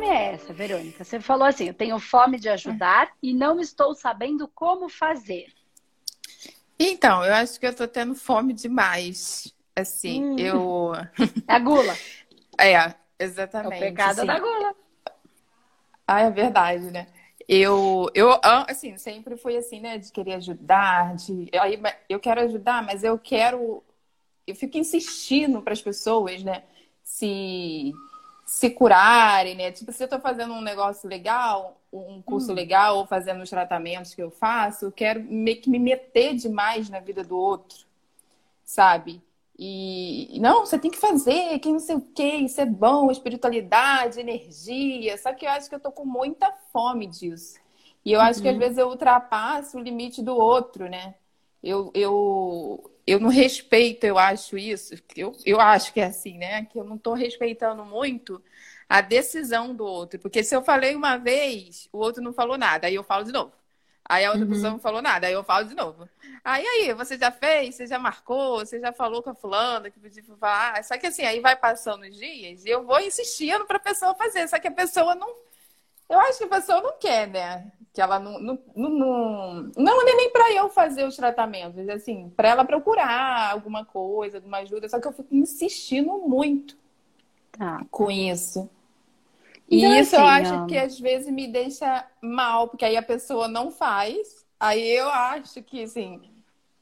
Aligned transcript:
fome 0.00 0.06
é 0.06 0.32
essa, 0.32 0.52
Verônica? 0.52 1.04
Você 1.04 1.20
falou 1.20 1.46
assim: 1.46 1.68
eu 1.68 1.74
tenho 1.74 1.98
fome 1.98 2.38
de 2.38 2.48
ajudar 2.48 3.12
e 3.22 3.34
não 3.34 3.60
estou 3.60 3.94
sabendo 3.94 4.48
como 4.48 4.88
fazer. 4.88 5.46
Então, 6.78 7.22
eu 7.24 7.34
acho 7.34 7.60
que 7.60 7.66
eu 7.66 7.76
tô 7.76 7.86
tendo 7.86 8.14
fome 8.14 8.54
demais. 8.54 9.54
Assim, 9.76 10.24
hum. 10.24 10.38
eu. 10.38 10.92
É 11.46 11.54
a 11.54 11.58
gula. 11.58 11.94
é, 12.58 12.94
exatamente. 13.18 13.74
É 13.74 13.76
o 13.76 13.90
pecado 13.90 14.18
assim. 14.18 14.26
da 14.26 14.38
gula. 14.38 14.74
Ah, 16.06 16.20
é 16.22 16.30
verdade, 16.30 16.90
né? 16.90 17.06
Eu, 17.46 18.08
eu, 18.14 18.38
assim, 18.42 18.96
sempre 18.96 19.36
fui 19.36 19.56
assim, 19.56 19.80
né? 19.80 19.98
De 19.98 20.10
querer 20.10 20.34
ajudar, 20.34 21.14
de. 21.16 21.50
Aí, 21.60 21.80
eu 22.08 22.18
quero 22.18 22.40
ajudar, 22.42 22.82
mas 22.82 23.04
eu 23.04 23.18
quero. 23.18 23.84
Eu 24.46 24.54
fico 24.54 24.78
insistindo 24.78 25.60
para 25.62 25.72
as 25.72 25.82
pessoas, 25.82 26.42
né? 26.42 26.64
Se 27.02 27.92
se 28.50 28.68
curarem, 28.68 29.54
né? 29.54 29.70
Tipo, 29.70 29.92
se 29.92 30.02
eu 30.02 30.08
tô 30.08 30.18
fazendo 30.18 30.52
um 30.52 30.60
negócio 30.60 31.08
legal, 31.08 31.80
um 31.92 32.20
curso 32.20 32.50
hum. 32.50 32.54
legal, 32.54 32.98
ou 32.98 33.06
fazendo 33.06 33.40
os 33.44 33.48
tratamentos 33.48 34.12
que 34.12 34.20
eu 34.20 34.28
faço, 34.28 34.86
eu 34.86 34.92
quero 34.92 35.22
meio 35.22 35.60
que 35.60 35.70
me 35.70 35.78
meter 35.78 36.34
demais 36.34 36.90
na 36.90 36.98
vida 36.98 37.22
do 37.22 37.38
outro, 37.38 37.86
sabe? 38.64 39.22
E 39.56 40.36
não, 40.40 40.66
você 40.66 40.80
tem 40.80 40.90
que 40.90 40.98
fazer, 40.98 41.60
que 41.60 41.70
não 41.70 41.78
sei 41.78 41.94
o 41.94 42.00
que, 42.00 42.24
isso 42.38 42.60
é 42.60 42.66
bom, 42.66 43.08
espiritualidade, 43.12 44.18
energia. 44.18 45.16
Só 45.16 45.32
que 45.32 45.46
eu 45.46 45.50
acho 45.50 45.68
que 45.68 45.76
eu 45.76 45.80
tô 45.80 45.92
com 45.92 46.04
muita 46.04 46.50
fome 46.72 47.06
disso. 47.06 47.56
E 48.04 48.12
eu 48.12 48.18
uhum. 48.18 48.26
acho 48.26 48.42
que 48.42 48.48
às 48.48 48.54
uhum. 48.54 48.60
vezes 48.60 48.78
eu 48.78 48.88
ultrapasso 48.88 49.78
o 49.78 49.80
limite 49.80 50.22
do 50.22 50.34
outro, 50.34 50.88
né? 50.88 51.14
Eu, 51.62 51.92
eu, 51.94 52.89
eu 53.06 53.20
não 53.20 53.28
respeito, 53.28 54.04
eu 54.04 54.18
acho 54.18 54.56
isso, 54.58 54.94
eu, 55.16 55.34
eu 55.44 55.60
acho 55.60 55.92
que 55.92 56.00
é 56.00 56.06
assim, 56.06 56.38
né? 56.38 56.64
Que 56.66 56.78
eu 56.78 56.84
não 56.84 56.96
estou 56.96 57.14
respeitando 57.14 57.84
muito 57.84 58.42
a 58.88 59.00
decisão 59.00 59.74
do 59.74 59.84
outro. 59.84 60.18
Porque 60.18 60.42
se 60.42 60.54
eu 60.54 60.62
falei 60.62 60.94
uma 60.94 61.16
vez, 61.16 61.88
o 61.92 61.98
outro 61.98 62.22
não 62.22 62.32
falou 62.32 62.58
nada, 62.58 62.88
aí 62.88 62.94
eu 62.94 63.04
falo 63.04 63.24
de 63.24 63.32
novo. 63.32 63.52
Aí 64.10 64.24
a 64.24 64.30
outra 64.32 64.44
uhum. 64.44 64.50
pessoa 64.50 64.72
não 64.72 64.78
falou 64.80 65.00
nada, 65.00 65.28
aí 65.28 65.32
eu 65.32 65.44
falo 65.44 65.68
de 65.68 65.74
novo. 65.76 66.08
Aí, 66.42 66.66
aí, 66.66 66.92
você 66.94 67.16
já 67.16 67.30
fez, 67.30 67.76
você 67.76 67.86
já 67.86 67.96
marcou, 67.96 68.58
você 68.58 68.80
já 68.80 68.92
falou 68.92 69.22
com 69.22 69.30
a 69.30 69.34
fulana 69.36 69.88
que 69.88 70.00
pediu 70.00 70.24
pra 70.24 70.36
falar. 70.36 70.84
Só 70.84 70.98
que 70.98 71.06
assim, 71.06 71.22
aí 71.22 71.38
vai 71.38 71.54
passando 71.54 72.02
os 72.02 72.16
dias 72.16 72.64
e 72.64 72.68
eu 72.68 72.84
vou 72.84 72.98
insistindo 73.00 73.64
para 73.66 73.76
a 73.76 73.80
pessoa 73.80 74.12
fazer. 74.16 74.48
Só 74.48 74.58
que 74.58 74.66
a 74.66 74.72
pessoa 74.72 75.14
não. 75.14 75.32
Eu 76.10 76.20
acho 76.20 76.38
que 76.38 76.44
a 76.44 76.48
pessoa 76.48 76.82
não 76.82 76.98
quer, 76.98 77.28
né? 77.28 77.72
que 77.92 78.00
ela 78.00 78.18
não 78.18 78.38
não, 78.40 78.58
não, 78.74 79.70
não 79.76 80.02
é 80.02 80.14
nem 80.14 80.30
para 80.30 80.52
eu 80.52 80.68
fazer 80.68 81.04
os 81.04 81.16
tratamentos, 81.16 81.88
assim, 81.88 82.30
para 82.36 82.48
ela 82.48 82.64
procurar 82.64 83.50
alguma 83.50 83.84
coisa, 83.84 84.38
alguma 84.38 84.58
ajuda, 84.58 84.88
só 84.88 85.00
que 85.00 85.08
eu 85.08 85.12
fico 85.12 85.34
insistindo 85.34 86.18
muito 86.18 86.76
tá. 87.52 87.84
com 87.90 88.10
isso. 88.10 88.70
E 89.68 89.78
então, 89.78 89.94
isso 89.94 90.16
assim, 90.16 90.24
eu 90.24 90.28
acho 90.28 90.52
não. 90.54 90.66
que 90.66 90.78
às 90.78 90.98
vezes 90.98 91.32
me 91.32 91.48
deixa 91.48 92.06
mal, 92.20 92.68
porque 92.68 92.84
aí 92.84 92.96
a 92.96 93.02
pessoa 93.02 93.48
não 93.48 93.70
faz, 93.70 94.46
aí 94.58 94.88
eu 94.88 95.08
acho 95.08 95.62
que 95.62 95.82
assim, 95.82 96.20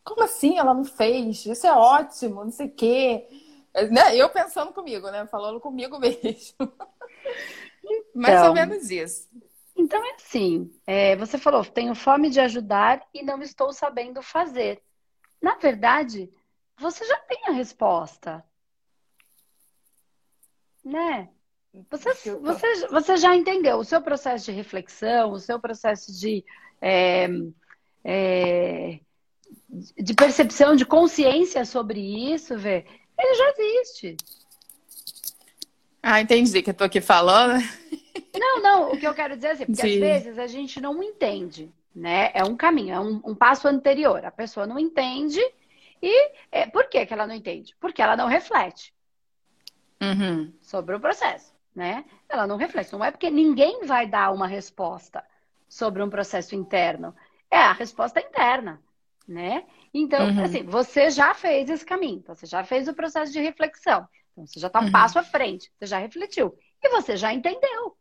como 0.04 0.22
assim 0.22 0.58
ela 0.58 0.74
não 0.74 0.84
fez? 0.84 1.44
Isso 1.46 1.66
é 1.66 1.72
ótimo, 1.72 2.44
não 2.44 2.52
sei 2.52 2.66
o 2.66 2.70
quê. 2.70 3.26
Né? 3.90 4.16
Eu 4.16 4.28
pensando 4.30 4.72
comigo, 4.72 5.10
né? 5.10 5.26
Falando 5.26 5.60
comigo 5.60 5.98
mesmo. 6.00 6.72
Então, 7.88 8.08
Mais 8.14 8.48
ou 8.48 8.54
menos 8.54 8.90
isso. 8.90 9.28
Então 9.76 10.04
é 10.04 10.14
assim, 10.14 10.72
é, 10.84 11.14
você 11.16 11.38
falou, 11.38 11.64
tenho 11.64 11.94
fome 11.94 12.30
de 12.30 12.40
ajudar 12.40 13.06
e 13.14 13.22
não 13.22 13.40
estou 13.40 13.72
sabendo 13.72 14.20
fazer. 14.20 14.82
Na 15.40 15.54
verdade, 15.54 16.28
você 16.76 17.04
já 17.04 17.16
tem 17.20 17.46
a 17.46 17.52
resposta. 17.52 18.44
Né? 20.84 21.28
Você, 21.90 22.12
você, 22.38 22.86
você 22.88 23.16
já 23.16 23.36
entendeu 23.36 23.78
o 23.78 23.84
seu 23.84 24.02
processo 24.02 24.46
de 24.46 24.52
reflexão, 24.52 25.30
o 25.30 25.38
seu 25.38 25.60
processo 25.60 26.12
de, 26.12 26.44
é, 26.80 27.28
é, 28.02 29.00
de 29.68 30.14
percepção, 30.14 30.74
de 30.74 30.84
consciência 30.84 31.64
sobre 31.64 32.00
isso, 32.32 32.58
vê? 32.58 32.84
Ele 33.16 33.34
já 33.34 33.54
existe. 33.56 34.16
Ah, 36.10 36.22
entendi 36.22 36.62
que 36.62 36.70
eu 36.70 36.74
tô 36.74 36.84
aqui 36.84 37.02
falando. 37.02 37.62
Não, 38.34 38.62
não, 38.62 38.92
o 38.92 38.98
que 38.98 39.06
eu 39.06 39.12
quero 39.12 39.34
dizer 39.34 39.48
é 39.48 39.50
assim, 39.52 39.66
porque 39.66 39.82
Sim. 39.82 39.94
às 39.94 40.00
vezes 40.00 40.38
a 40.38 40.46
gente 40.46 40.80
não 40.80 41.02
entende, 41.02 41.70
né? 41.94 42.30
É 42.32 42.42
um 42.42 42.56
caminho, 42.56 42.94
é 42.94 42.98
um, 42.98 43.20
um 43.22 43.34
passo 43.34 43.68
anterior. 43.68 44.24
A 44.24 44.30
pessoa 44.30 44.66
não 44.66 44.78
entende 44.78 45.38
e 46.02 46.32
é, 46.50 46.66
por 46.66 46.88
que, 46.88 47.04
que 47.04 47.12
ela 47.12 47.26
não 47.26 47.34
entende? 47.34 47.76
Porque 47.78 48.00
ela 48.00 48.16
não 48.16 48.26
reflete 48.26 48.94
uhum. 50.00 50.50
sobre 50.62 50.96
o 50.96 51.00
processo, 51.00 51.52
né? 51.74 52.06
Ela 52.26 52.46
não 52.46 52.56
reflete. 52.56 52.90
Não 52.90 53.04
é 53.04 53.10
porque 53.10 53.30
ninguém 53.30 53.84
vai 53.84 54.06
dar 54.06 54.32
uma 54.32 54.46
resposta 54.46 55.22
sobre 55.68 56.02
um 56.02 56.08
processo 56.08 56.54
interno. 56.54 57.14
É 57.50 57.58
a 57.58 57.72
resposta 57.72 58.18
interna, 58.18 58.80
né? 59.26 59.62
Então, 59.92 60.26
uhum. 60.26 60.42
assim, 60.42 60.62
você 60.62 61.10
já 61.10 61.34
fez 61.34 61.68
esse 61.68 61.84
caminho, 61.84 62.24
você 62.26 62.46
já 62.46 62.64
fez 62.64 62.88
o 62.88 62.94
processo 62.94 63.30
de 63.30 63.40
reflexão. 63.40 64.08
Então, 64.38 64.46
você 64.46 64.60
já 64.60 64.68
está 64.68 64.80
um 64.80 64.84
uhum. 64.84 64.92
passo 64.92 65.18
à 65.18 65.22
frente, 65.24 65.72
você 65.76 65.86
já 65.86 65.98
refletiu. 65.98 66.56
E 66.82 66.88
você 66.90 67.16
já 67.16 67.34
entendeu. 67.34 67.96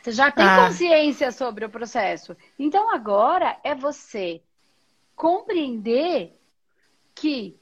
Você 0.00 0.12
já 0.12 0.30
tem 0.30 0.46
ah. 0.46 0.66
consciência 0.66 1.30
sobre 1.30 1.64
o 1.64 1.70
processo. 1.70 2.34
Então 2.58 2.90
agora 2.90 3.60
é 3.62 3.74
você 3.74 4.42
compreender 5.14 6.34
que 7.14 7.60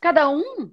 cada 0.00 0.28
um 0.28 0.70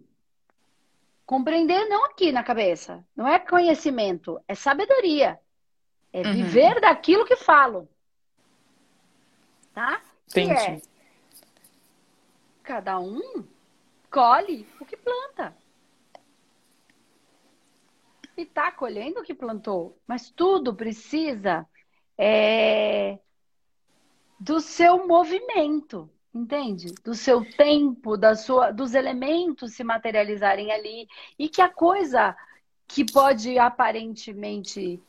compreender 1.25 1.89
não 1.89 2.05
aqui 2.05 2.31
na 2.31 2.43
cabeça, 2.43 3.03
não 3.15 3.27
é 3.27 3.39
conhecimento, 3.39 4.39
é 4.47 4.53
sabedoria. 4.53 5.39
É 6.11 6.21
uhum. 6.21 6.31
viver 6.31 6.79
daquilo 6.79 7.25
que 7.25 7.35
falo. 7.35 7.89
Tá? 9.73 9.99
Entendi. 10.27 10.53
Que 10.53 10.61
é 10.61 10.81
cada 12.61 12.99
um 12.99 13.43
colhe 14.13 14.67
o 14.79 14.85
que 14.85 14.95
planta 14.95 15.57
e 18.37 18.43
está 18.43 18.71
colhendo 18.71 19.19
o 19.19 19.23
que 19.23 19.33
plantou. 19.33 19.97
Mas 20.07 20.29
tudo 20.29 20.75
precisa 20.75 21.67
é, 22.15 23.17
do 24.39 24.61
seu 24.61 25.07
movimento, 25.07 26.07
entende? 26.33 26.93
Do 27.03 27.15
seu 27.15 27.43
tempo, 27.57 28.15
da 28.15 28.35
sua, 28.35 28.69
dos 28.69 28.93
elementos 28.93 29.73
se 29.73 29.83
materializarem 29.83 30.71
ali 30.71 31.07
e 31.37 31.49
que 31.49 31.61
a 31.61 31.69
coisa 31.69 32.37
que 32.87 33.03
pode 33.11 33.57
aparentemente 33.57 35.01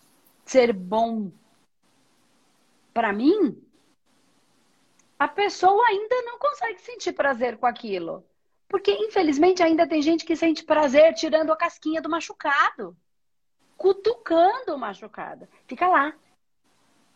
ser 0.46 0.72
bom 0.72 1.30
para 2.94 3.12
mim, 3.12 3.62
a 5.18 5.28
pessoa 5.28 5.86
ainda 5.88 6.22
não 6.22 6.38
consegue 6.38 6.80
sentir 6.80 7.12
prazer 7.12 7.58
com 7.58 7.66
aquilo. 7.66 8.24
Porque, 8.68 8.90
infelizmente, 8.90 9.62
ainda 9.62 9.86
tem 9.86 10.02
gente 10.02 10.24
que 10.24 10.36
sente 10.36 10.64
prazer 10.64 11.14
tirando 11.14 11.52
a 11.52 11.56
casquinha 11.56 12.02
do 12.02 12.08
machucado 12.08 12.96
cutucando 13.76 14.74
o 14.74 14.78
machucado. 14.78 15.48
Fica 15.66 15.86
lá. 15.88 16.14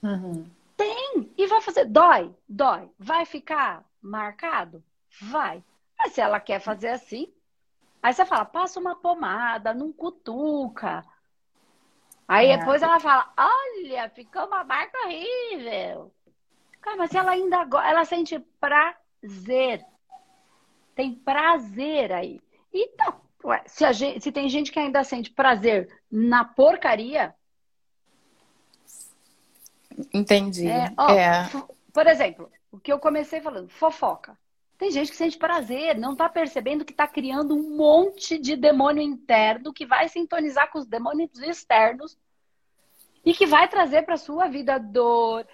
Uhum. 0.03 0.49
Tem. 0.77 1.33
E 1.37 1.47
vai 1.47 1.61
fazer. 1.61 1.85
Dói? 1.87 2.35
Dói. 2.49 2.91
Vai 2.99 3.25
ficar 3.25 3.85
marcado? 4.01 4.83
Vai. 5.21 5.63
Mas 5.99 6.13
se 6.13 6.21
ela 6.21 6.39
quer 6.39 6.61
fazer 6.61 6.89
assim, 6.89 7.33
aí 8.03 8.13
você 8.13 8.25
fala, 8.25 8.45
passa 8.45 8.79
uma 8.79 8.95
pomada, 8.95 9.75
não 9.75 9.93
cutuca. 9.93 11.05
Aí 12.27 12.51
é. 12.51 12.59
depois 12.59 12.83
ela 12.83 13.01
fala, 13.01 13.33
olha, 13.37 14.09
ficou 14.11 14.47
uma 14.47 14.63
marca 14.63 14.97
horrível. 15.07 16.13
Cara, 16.81 16.97
mas 16.97 17.11
se 17.11 17.17
ela 17.17 17.33
ainda 17.33 17.67
ela 17.85 18.05
sente 18.05 18.39
prazer. 18.61 19.85
Tem 20.99 21.15
prazer 21.15 22.11
aí. 22.11 22.41
Então, 22.75 23.21
Ué, 23.45 23.63
se, 23.67 23.93
gente, 23.93 24.21
se 24.21 24.33
tem 24.33 24.49
gente 24.49 24.73
que 24.73 24.81
ainda 24.81 25.05
sente 25.05 25.31
prazer 25.31 25.89
na 26.11 26.45
porcaria. 26.45 27.33
Entendi. 30.13 30.67
É, 30.67 30.93
ó, 30.97 31.11
é. 31.11 31.49
Por 31.93 32.05
exemplo, 32.09 32.51
o 32.73 32.81
que 32.81 32.93
eu 32.93 32.99
comecei 32.99 33.41
falando, 33.41 33.69
fofoca. 33.69 34.37
Tem 34.77 34.91
gente 34.91 35.13
que 35.13 35.17
sente 35.17 35.39
prazer, 35.39 35.97
não 35.97 36.15
está 36.15 36.29
percebendo 36.29 36.85
que 36.85 36.93
está 36.93 37.07
criando 37.07 37.55
um 37.55 37.77
monte 37.77 38.37
de 38.37 38.57
demônio 38.57 39.01
interno 39.01 39.73
que 39.73 39.87
vai 39.87 40.09
sintonizar 40.09 40.69
com 40.73 40.81
os 40.81 40.87
demônios 40.87 41.39
externos 41.39 42.19
e 43.25 43.33
que 43.33 43.47
vai 43.47 43.69
trazer 43.69 44.03
para 44.03 44.17
sua 44.17 44.49
vida 44.49 44.81
dor, 44.81 45.47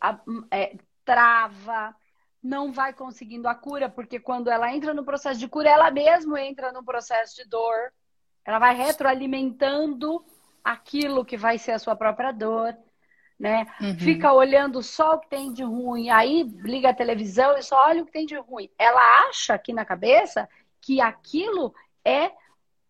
a, 0.00 0.20
é, 0.52 0.76
trava, 1.04 1.96
não 2.42 2.72
vai 2.72 2.92
conseguindo 2.92 3.46
a 3.46 3.54
cura, 3.54 3.88
porque 3.88 4.18
quando 4.18 4.50
ela 4.50 4.74
entra 4.74 4.92
no 4.92 5.04
processo 5.04 5.38
de 5.38 5.46
cura, 5.46 5.70
ela 5.70 5.90
mesma 5.90 6.40
entra 6.40 6.72
no 6.72 6.84
processo 6.84 7.36
de 7.36 7.48
dor. 7.48 7.92
Ela 8.44 8.58
vai 8.58 8.74
retroalimentando 8.74 10.24
aquilo 10.64 11.24
que 11.24 11.36
vai 11.36 11.58
ser 11.58 11.72
a 11.72 11.78
sua 11.78 11.94
própria 11.94 12.32
dor, 12.32 12.76
né? 13.38 13.66
Uhum. 13.80 13.98
Fica 13.98 14.32
olhando 14.32 14.82
só 14.82 15.14
o 15.14 15.20
que 15.20 15.28
tem 15.28 15.52
de 15.52 15.62
ruim, 15.62 16.10
aí 16.10 16.42
liga 16.42 16.90
a 16.90 16.94
televisão 16.94 17.56
e 17.56 17.62
só 17.62 17.76
olha 17.86 18.02
o 18.02 18.06
que 18.06 18.12
tem 18.12 18.26
de 18.26 18.36
ruim. 18.36 18.68
Ela 18.78 19.28
acha 19.28 19.54
aqui 19.54 19.72
na 19.72 19.84
cabeça 19.84 20.48
que 20.80 21.00
aquilo 21.00 21.72
é 22.04 22.32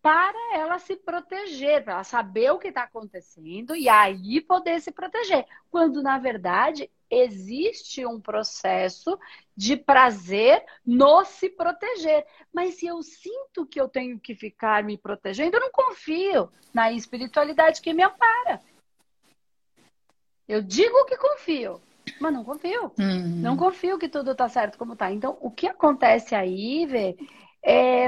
para 0.01 0.37
ela 0.53 0.79
se 0.79 0.97
proteger, 0.97 1.83
para 1.83 1.93
ela 1.93 2.03
saber 2.03 2.51
o 2.51 2.59
que 2.59 2.67
está 2.67 2.83
acontecendo 2.83 3.75
e 3.75 3.87
aí 3.87 4.41
poder 4.41 4.81
se 4.81 4.91
proteger. 4.91 5.45
Quando, 5.71 6.03
na 6.03 6.17
verdade, 6.17 6.91
existe 7.21 8.05
um 8.05 8.19
processo 8.19 9.17
de 9.55 9.77
prazer 9.77 10.63
no 10.85 11.23
se 11.23 11.49
proteger. 11.49 12.25
Mas 12.53 12.75
se 12.75 12.87
eu 12.87 13.01
sinto 13.01 13.65
que 13.65 13.79
eu 13.79 13.87
tenho 13.87 14.19
que 14.19 14.35
ficar 14.35 14.83
me 14.83 14.97
protegendo, 14.97 15.57
eu 15.57 15.61
não 15.61 15.71
confio 15.71 16.49
na 16.73 16.91
espiritualidade 16.91 17.81
que 17.81 17.93
me 17.93 18.03
ampara. 18.03 18.59
Eu 20.47 20.61
digo 20.61 21.05
que 21.05 21.17
confio, 21.17 21.81
mas 22.19 22.33
não 22.33 22.43
confio. 22.43 22.91
Uhum. 22.99 23.41
Não 23.41 23.55
confio 23.55 23.97
que 23.97 24.09
tudo 24.09 24.31
está 24.31 24.49
certo 24.49 24.77
como 24.77 24.93
está. 24.93 25.11
Então, 25.11 25.37
o 25.41 25.49
que 25.49 25.67
acontece 25.67 26.35
aí, 26.35 26.85
Vê, 26.85 27.15
é 27.63 28.07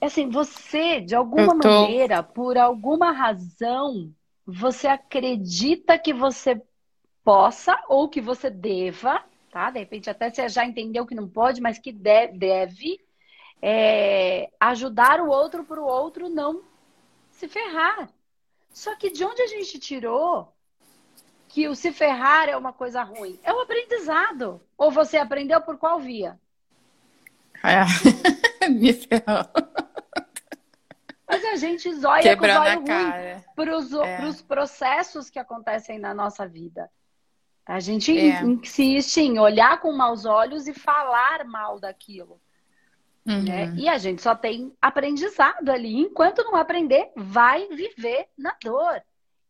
assim, 0.00 0.28
você, 0.28 1.00
de 1.00 1.14
alguma 1.14 1.58
tô... 1.58 1.68
maneira, 1.68 2.22
por 2.22 2.58
alguma 2.58 3.12
razão, 3.12 4.12
você 4.46 4.86
acredita 4.86 5.98
que 5.98 6.12
você 6.12 6.60
possa 7.26 7.76
ou 7.88 8.08
que 8.08 8.20
você 8.20 8.48
deva, 8.48 9.20
tá? 9.50 9.68
De 9.68 9.80
repente 9.80 10.08
até 10.08 10.30
você 10.30 10.48
já 10.48 10.64
entendeu 10.64 11.04
que 11.04 11.12
não 11.12 11.28
pode, 11.28 11.60
mas 11.60 11.76
que 11.76 11.90
deve, 11.90 13.00
é, 13.60 14.48
ajudar 14.60 15.20
o 15.20 15.28
outro 15.28 15.64
para 15.64 15.80
o 15.80 15.84
outro 15.84 16.28
não 16.28 16.62
se 17.32 17.48
ferrar. 17.48 18.08
Só 18.70 18.94
que 18.94 19.10
de 19.10 19.24
onde 19.24 19.42
a 19.42 19.46
gente 19.48 19.76
tirou 19.80 20.52
que 21.48 21.66
o 21.66 21.74
se 21.74 21.90
ferrar 21.90 22.48
é 22.48 22.56
uma 22.56 22.72
coisa 22.72 23.02
ruim? 23.02 23.40
É 23.42 23.52
o 23.52 23.60
aprendizado. 23.60 24.60
Ou 24.78 24.92
você 24.92 25.16
aprendeu 25.16 25.60
por 25.60 25.76
qual 25.78 25.98
via? 25.98 26.38
É, 27.64 28.68
me 28.70 28.92
ferrou. 28.92 29.48
Mas 31.28 31.44
a 31.44 31.56
gente 31.56 31.92
zóia 31.92 32.22
Quebrando 32.22 32.84
com 32.84 32.92
os 33.76 33.92
olhos 33.92 34.02
para 34.12 34.28
os 34.28 34.40
é. 34.40 34.44
processos 34.44 35.28
que 35.28 35.40
acontecem 35.40 35.98
na 35.98 36.14
nossa 36.14 36.46
vida. 36.46 36.88
A 37.66 37.80
gente 37.80 38.16
é. 38.16 38.42
insiste 38.42 39.18
em 39.18 39.40
olhar 39.40 39.80
com 39.80 39.92
maus 39.92 40.24
olhos 40.24 40.68
e 40.68 40.72
falar 40.72 41.44
mal 41.44 41.80
daquilo. 41.80 42.40
Uhum. 43.26 43.42
Né? 43.42 43.74
E 43.76 43.88
a 43.88 43.98
gente 43.98 44.22
só 44.22 44.36
tem 44.36 44.72
aprendizado 44.80 45.68
ali. 45.68 45.98
Enquanto 45.98 46.44
não 46.44 46.54
aprender, 46.54 47.10
vai 47.16 47.66
viver 47.66 48.28
na 48.38 48.56
dor. 48.62 49.02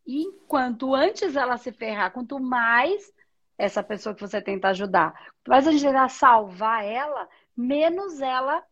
E 0.07 0.23
enquanto 0.23 0.95
antes 0.95 1.37
ela 1.37 1.59
se 1.59 1.71
ferrar, 1.71 2.11
quanto 2.11 2.41
mais 2.41 3.13
essa 3.59 3.83
pessoa 3.83 4.15
que 4.15 4.21
você 4.21 4.41
tenta 4.41 4.69
ajudar, 4.69 5.15
mais 5.47 5.67
a 5.67 5.73
gente 5.73 5.85
tentar 5.85 6.09
salvar 6.09 6.85
ela, 6.85 7.29
menos 7.55 8.21
ela 8.21 8.63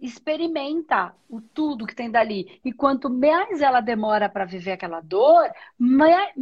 experimenta 0.00 1.14
o 1.28 1.40
tudo 1.40 1.86
que 1.86 1.94
tem 1.94 2.10
dali. 2.10 2.60
E 2.64 2.72
quanto 2.72 3.10
mais 3.10 3.60
ela 3.60 3.80
demora 3.80 4.28
para 4.28 4.44
viver 4.44 4.72
aquela 4.72 5.00
dor, 5.00 5.48
mais, 5.78 6.32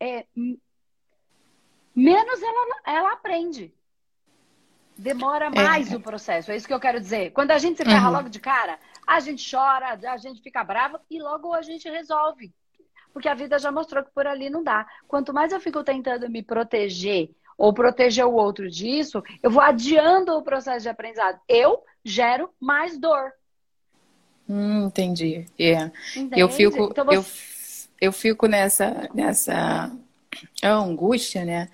é, 0.00 0.26
menos 1.94 2.42
ela, 2.42 2.80
ela 2.86 3.12
aprende. 3.12 3.72
Demora 4.96 5.46
é. 5.46 5.50
mais 5.50 5.92
é. 5.92 5.96
o 5.96 6.00
processo. 6.00 6.52
É 6.52 6.56
isso 6.56 6.66
que 6.66 6.74
eu 6.74 6.80
quero 6.80 7.00
dizer. 7.00 7.32
Quando 7.32 7.50
a 7.50 7.58
gente 7.58 7.76
se 7.76 7.84
ferra 7.84 8.08
uhum. 8.08 8.16
logo 8.16 8.28
de 8.28 8.40
cara, 8.40 8.78
a 9.06 9.20
gente 9.20 9.48
chora, 9.48 9.98
a 10.10 10.16
gente 10.16 10.42
fica 10.42 10.62
brava 10.62 11.00
e 11.10 11.20
logo 11.20 11.52
a 11.52 11.62
gente 11.62 11.88
resolve. 11.88 12.52
Porque 13.12 13.28
a 13.28 13.34
vida 13.34 13.58
já 13.58 13.70
mostrou 13.70 14.02
que 14.02 14.10
por 14.10 14.26
ali 14.26 14.48
não 14.48 14.62
dá. 14.62 14.86
Quanto 15.06 15.34
mais 15.34 15.52
eu 15.52 15.60
fico 15.60 15.82
tentando 15.84 16.28
me 16.30 16.42
proteger 16.42 17.30
ou 17.58 17.72
proteger 17.72 18.24
o 18.24 18.34
outro 18.34 18.70
disso, 18.70 19.22
eu 19.42 19.50
vou 19.50 19.62
adiando 19.62 20.32
o 20.32 20.42
processo 20.42 20.82
de 20.82 20.88
aprendizado. 20.88 21.38
Eu 21.46 21.84
gero 22.04 22.50
mais 22.58 22.98
dor. 22.98 23.32
Hum, 24.48 24.86
entendi. 24.86 25.46
Yeah. 25.58 25.92
Eu 26.36 26.48
fico, 26.48 26.88
então 26.90 27.04
você... 27.04 27.16
eu, 28.00 28.08
eu 28.08 28.12
fico 28.12 28.46
nessa, 28.46 29.08
nessa 29.14 29.90
angústia, 30.62 31.44
né? 31.44 31.68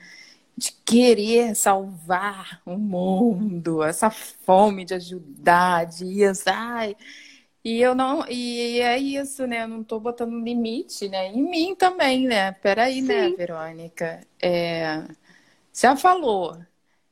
De 0.56 0.72
querer 0.84 1.54
salvar 1.56 2.60
o 2.66 2.76
mundo, 2.78 3.82
essa 3.82 4.10
fome 4.10 4.84
de 4.84 4.94
ajudar, 4.94 5.86
de 5.86 6.04
isso, 6.24 6.44
ai. 6.48 6.96
E 7.64 7.80
eu 7.80 7.94
não, 7.94 8.24
e 8.28 8.80
é 8.80 8.98
isso, 8.98 9.46
né? 9.46 9.64
Eu 9.64 9.68
não 9.68 9.84
tô 9.84 10.00
botando 10.00 10.38
limite, 10.44 11.08
né? 11.08 11.28
Em 11.28 11.42
mim 11.42 11.74
também, 11.76 12.26
né? 12.26 12.52
Peraí, 12.52 13.02
né, 13.02 13.06
Sim. 13.06 13.30
né, 13.30 13.36
Verônica? 13.36 14.26
É, 14.42 15.04
já 15.72 15.96
falou, 15.96 16.58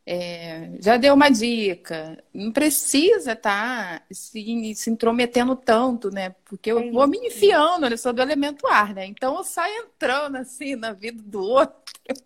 é, 0.06 0.70
já 0.80 0.96
deu 0.96 1.14
uma 1.14 1.28
dica. 1.28 2.22
Não 2.32 2.52
precisa 2.52 3.32
estar 3.32 3.98
tá, 3.98 4.04
se, 4.10 4.74
se 4.76 4.88
intrometendo 4.88 5.56
tanto, 5.56 6.10
né? 6.10 6.34
Porque 6.44 6.70
eu 6.70 6.78
é 6.78 6.90
vou 6.90 7.08
me 7.08 7.18
enfiando, 7.18 7.86
eu 7.86 7.98
sou 7.98 8.12
do 8.12 8.22
elemento 8.22 8.66
ar, 8.68 8.94
né? 8.94 9.04
Então 9.04 9.36
eu 9.36 9.42
saio 9.42 9.84
entrando 9.84 10.36
assim 10.36 10.76
na 10.76 10.92
vida 10.92 11.20
do 11.22 11.42
outro. 11.42 11.76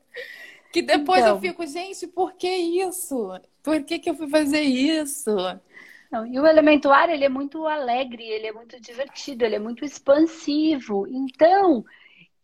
Que 0.72 0.82
depois 0.82 1.22
então... 1.22 1.34
eu 1.34 1.40
fico, 1.40 1.66
gente, 1.66 2.06
por 2.06 2.34
que 2.34 2.48
isso? 2.48 3.32
Por 3.60 3.82
que, 3.82 3.98
que 3.98 4.08
eu 4.08 4.14
fui 4.14 4.28
fazer 4.28 4.60
isso? 4.60 5.34
Não, 6.12 6.24
e 6.24 6.38
o 6.38 6.46
elemento 6.46 6.92
ar, 6.92 7.08
ele 7.08 7.24
é 7.24 7.28
muito 7.28 7.66
alegre, 7.66 8.22
ele 8.22 8.46
é 8.46 8.52
muito 8.52 8.80
divertido, 8.80 9.44
ele 9.44 9.56
é 9.56 9.58
muito 9.58 9.84
expansivo. 9.84 11.08
Então, 11.08 11.84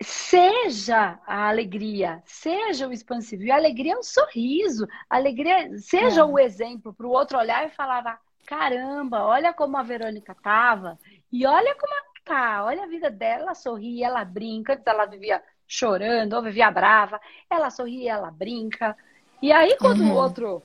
seja 0.02 1.18
a 1.26 1.48
alegria, 1.48 2.22
seja 2.24 2.86
o 2.86 2.92
expansivo. 2.92 3.44
E 3.44 3.50
a 3.50 3.56
alegria 3.56 3.94
é 3.94 3.98
um 3.98 4.02
sorriso. 4.02 4.86
A 5.08 5.16
alegria, 5.16 5.78
seja 5.78 6.20
é. 6.20 6.24
o 6.24 6.38
exemplo 6.38 6.92
para 6.92 7.06
o 7.06 7.10
outro 7.10 7.38
olhar 7.38 7.66
e 7.66 7.70
falar: 7.70 8.20
caramba, 8.46 9.24
olha 9.24 9.52
como 9.52 9.76
a 9.76 9.82
Verônica 9.82 10.34
tava. 10.42 10.98
E 11.32 11.46
olha 11.46 11.74
como 11.74 11.92
ela 11.92 12.04
tá. 12.24 12.64
Olha 12.64 12.84
a 12.84 12.88
vida 12.88 13.10
dela, 13.10 13.42
ela 13.44 13.54
sorri, 13.54 14.02
ela 14.02 14.24
brinca. 14.24 14.74
Antes 14.74 14.86
ela 14.86 15.06
vivia 15.06 15.42
chorando, 15.66 16.34
ou 16.34 16.42
vivia 16.42 16.70
brava. 16.70 17.20
Ela 17.50 17.70
sorri, 17.70 18.06
ela 18.08 18.30
brinca. 18.30 18.96
E 19.42 19.52
aí, 19.52 19.76
quando 19.78 20.00
uhum. 20.00 20.12
o 20.12 20.16
outro 20.16 20.62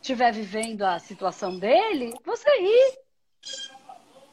estiver 0.00 0.32
vivendo 0.32 0.82
a 0.82 0.98
situação 0.98 1.58
dele, 1.58 2.14
você 2.24 2.48
ri. 2.60 2.98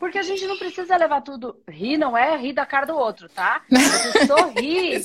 Porque 0.04 0.20
a 0.20 0.22
gente 0.22 0.46
não 0.46 0.58
precisa 0.58 0.98
levar 0.98 1.22
tudo. 1.22 1.64
Rir 1.66 1.96
não 1.96 2.18
é 2.18 2.36
rir 2.36 2.52
da 2.52 2.66
cara 2.66 2.86
do 2.86 2.94
outro, 2.94 3.30
tá? 3.30 3.64
Sorrir, 4.28 5.02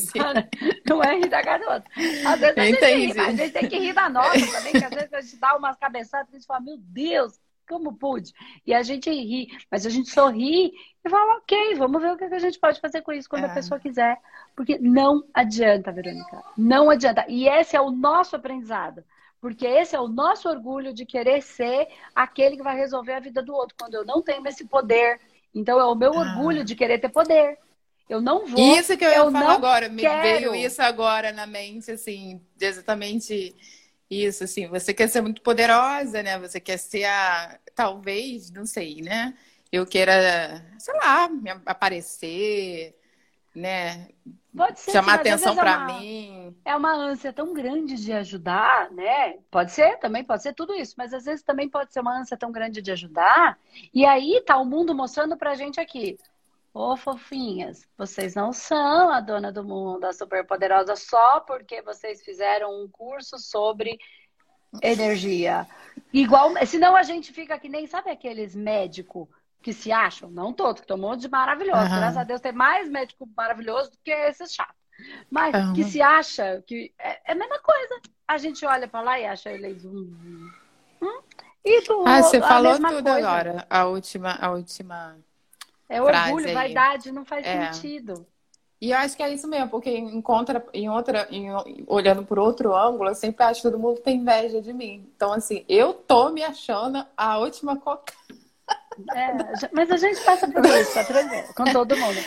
não 0.84 1.00
é 1.00 1.14
rir 1.14 1.28
da 1.28 1.40
cara 1.40 1.64
do 1.64 1.70
outro. 1.70 1.88
Às 2.26 2.40
vezes 2.40 2.58
a 2.58 2.64
gente, 2.64 2.84
ri, 2.84 3.20
a 3.20 3.30
gente 3.30 3.52
tem 3.52 3.68
que 3.68 3.78
rir 3.78 3.92
da 3.92 4.08
nossa 4.08 4.44
também, 4.50 4.72
que 4.72 4.84
às 4.84 4.92
vezes 4.92 5.12
a 5.12 5.20
gente 5.20 5.36
dá 5.36 5.56
umas 5.56 5.76
cabeçadas 5.76 6.26
e 6.26 6.34
a 6.34 6.38
gente 6.40 6.48
fala, 6.48 6.58
meu 6.62 6.78
Deus, 6.78 7.38
como 7.68 7.96
pude? 7.96 8.32
E 8.66 8.74
a 8.74 8.82
gente 8.82 9.08
ri, 9.08 9.46
mas 9.70 9.86
a 9.86 9.90
gente 9.90 10.10
sorri 10.10 10.72
e 11.04 11.08
fala, 11.08 11.36
ok, 11.36 11.76
vamos 11.76 12.02
ver 12.02 12.14
o 12.14 12.16
que 12.16 12.24
a 12.24 12.38
gente 12.40 12.58
pode 12.58 12.80
fazer 12.80 13.02
com 13.02 13.12
isso 13.12 13.28
quando 13.28 13.44
é. 13.44 13.46
a 13.46 13.54
pessoa 13.54 13.78
quiser. 13.78 14.18
Porque 14.56 14.80
não 14.80 15.22
adianta, 15.32 15.92
Verônica. 15.92 16.42
Não 16.56 16.90
adianta. 16.90 17.24
E 17.28 17.48
esse 17.48 17.76
é 17.76 17.80
o 17.80 17.92
nosso 17.92 18.34
aprendizado. 18.34 19.04
Porque 19.40 19.66
esse 19.66 19.94
é 19.94 20.00
o 20.00 20.08
nosso 20.08 20.48
orgulho 20.48 20.92
de 20.92 21.06
querer 21.06 21.42
ser 21.42 21.88
aquele 22.14 22.56
que 22.56 22.62
vai 22.62 22.76
resolver 22.76 23.12
a 23.12 23.20
vida 23.20 23.42
do 23.42 23.54
outro, 23.54 23.76
quando 23.78 23.94
eu 23.94 24.04
não 24.04 24.20
tenho 24.20 24.46
esse 24.46 24.64
poder. 24.64 25.20
Então 25.54 25.78
é 25.78 25.84
o 25.84 25.94
meu 25.94 26.12
ah. 26.12 26.18
orgulho 26.18 26.64
de 26.64 26.74
querer 26.74 26.98
ter 26.98 27.08
poder. 27.08 27.58
Eu 28.08 28.20
não 28.20 28.46
vou. 28.46 28.58
Isso 28.58 28.96
que 28.96 29.04
eu, 29.04 29.10
eu 29.10 29.26
ia 29.26 29.30
falar 29.30 29.54
agora, 29.54 29.88
me 29.88 30.00
quero. 30.00 30.22
veio 30.22 30.54
isso 30.54 30.80
agora 30.80 31.30
na 31.30 31.46
mente, 31.46 31.90
assim, 31.90 32.40
exatamente 32.58 33.54
isso, 34.10 34.44
assim. 34.44 34.66
Você 34.68 34.94
quer 34.94 35.08
ser 35.08 35.20
muito 35.20 35.42
poderosa, 35.42 36.22
né? 36.22 36.38
Você 36.38 36.58
quer 36.58 36.78
ser 36.78 37.04
a. 37.04 37.58
Talvez, 37.74 38.50
não 38.50 38.64
sei, 38.64 39.02
né? 39.02 39.34
Eu 39.70 39.86
queira, 39.86 40.64
sei 40.78 40.94
lá, 40.94 41.28
me 41.28 41.50
aparecer, 41.66 42.96
né? 43.54 44.08
Pode 44.58 44.80
ser, 44.80 44.90
chamar 44.90 45.14
atenção 45.14 45.54
para 45.54 45.72
é 45.72 45.86
mim. 45.86 46.56
É 46.64 46.76
uma 46.76 46.92
ânsia 46.92 47.32
tão 47.32 47.54
grande 47.54 47.94
de 47.94 48.12
ajudar, 48.12 48.90
né? 48.90 49.38
Pode 49.50 49.70
ser, 49.70 49.98
também 49.98 50.24
pode 50.24 50.42
ser 50.42 50.52
tudo 50.52 50.74
isso, 50.74 50.94
mas 50.98 51.14
às 51.14 51.24
vezes 51.24 51.44
também 51.44 51.68
pode 51.68 51.92
ser 51.92 52.00
uma 52.00 52.18
ânsia 52.18 52.36
tão 52.36 52.50
grande 52.50 52.82
de 52.82 52.90
ajudar. 52.90 53.56
E 53.94 54.04
aí 54.04 54.42
tá 54.44 54.58
o 54.58 54.64
mundo 54.64 54.94
mostrando 54.94 55.36
pra 55.36 55.54
gente 55.54 55.80
aqui. 55.80 56.18
Ô, 56.74 56.92
oh, 56.92 56.96
fofinhas, 56.96 57.86
vocês 57.96 58.34
não 58.34 58.52
são 58.52 59.10
a 59.10 59.20
dona 59.20 59.50
do 59.52 59.64
mundo, 59.64 60.04
a 60.04 60.12
superpoderosa, 60.12 60.96
só 60.96 61.40
porque 61.40 61.80
vocês 61.80 62.22
fizeram 62.22 62.82
um 62.82 62.88
curso 62.88 63.38
sobre 63.38 63.98
energia. 64.82 65.66
Igual, 66.12 66.52
senão 66.66 66.96
a 66.96 67.02
gente 67.02 67.32
fica 67.32 67.58
que 67.58 67.68
nem, 67.68 67.86
sabe 67.86 68.10
aqueles 68.10 68.54
médicos 68.54 69.28
que 69.62 69.72
se 69.72 69.90
acham, 69.90 70.30
não 70.30 70.52
todos, 70.52 70.80
que 70.80 70.86
tem 70.86 70.96
um 70.96 71.00
monte 71.00 71.20
de 71.20 71.28
maravilhoso. 71.28 71.82
Uhum. 71.82 71.96
Graças 71.96 72.16
a 72.16 72.24
Deus 72.24 72.40
tem 72.40 72.52
mais 72.52 72.88
médico 72.88 73.28
maravilhoso 73.36 73.90
do 73.90 73.98
que 74.04 74.10
esses 74.10 74.54
chatos. 74.54 74.76
Mas 75.30 75.54
uhum. 75.54 75.72
que 75.74 75.84
se 75.84 76.02
acha 76.02 76.62
que 76.66 76.92
é, 76.98 77.20
é, 77.26 77.32
a 77.32 77.34
mesma 77.34 77.58
coisa. 77.60 78.00
A 78.26 78.36
gente 78.36 78.64
olha 78.66 78.86
para 78.86 79.00
lá 79.00 79.18
e 79.18 79.24
acha 79.24 79.50
eles 79.50 79.84
um. 79.84 80.50
Hum, 81.00 81.20
e 81.64 81.80
do, 81.82 82.06
ah, 82.06 82.22
você 82.22 82.40
falou 82.40 82.74
tudo 82.74 82.90
coisa. 82.90 83.16
agora. 83.16 83.66
A 83.70 83.86
última, 83.86 84.32
a 84.32 84.50
última. 84.50 85.16
É 85.88 86.02
orgulho, 86.02 86.48
aí. 86.48 86.54
vaidade, 86.54 87.10
não 87.10 87.24
faz 87.24 87.46
é. 87.46 87.72
sentido. 87.72 88.26
E 88.80 88.90
eu 88.90 88.98
acho 88.98 89.16
que 89.16 89.22
é 89.22 89.32
isso 89.32 89.48
mesmo, 89.48 89.68
porque 89.70 89.90
em 89.90 90.22
contra, 90.22 90.64
em 90.72 90.88
outra, 90.88 91.26
em, 91.30 91.48
olhando 91.86 92.24
por 92.24 92.38
outro 92.38 92.76
ângulo, 92.76 93.10
eu 93.10 93.14
sempre 93.14 93.44
acho 93.44 93.60
que 93.60 93.68
todo 93.68 93.78
mundo 93.78 94.00
tem 94.00 94.18
inveja 94.18 94.60
de 94.60 94.72
mim. 94.72 95.10
Então, 95.16 95.32
assim, 95.32 95.64
eu 95.68 95.92
tô 95.92 96.30
me 96.30 96.44
achando 96.44 97.04
a 97.16 97.38
última 97.38 97.76
coca. 97.76 98.12
É, 99.14 99.68
mas 99.72 99.90
a 99.90 99.96
gente 99.96 100.20
passa 100.22 100.48
por 100.48 100.64
isso, 100.64 100.94
tá 100.94 101.04
tranquilo, 101.04 101.54
com 101.54 101.64
todo 101.64 101.96
mundo. 101.96 102.18